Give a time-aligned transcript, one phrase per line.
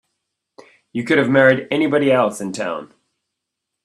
[0.93, 2.91] You could have married anybody else in town.